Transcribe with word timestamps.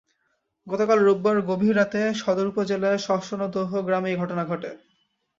গতকাল 0.67 0.99
রোববার 1.01 1.37
গভীর 1.41 1.73
রাতে 1.77 2.01
সদর 2.13 2.45
উপজেলার 2.47 2.95
শশনোদাহ 2.99 3.71
গ্রামে 3.87 4.09
এ 4.11 4.19
ঘটনা 4.21 4.43
ঘটে। 4.45 4.71